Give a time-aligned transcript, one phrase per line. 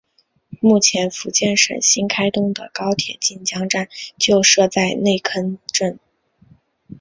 [0.61, 5.99] 目前福建省新开通的高铁晋江站就设在内坑镇。